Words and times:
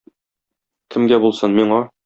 Кемгә 0.95 1.21
булсын, 1.27 1.57
миңа! 1.63 1.83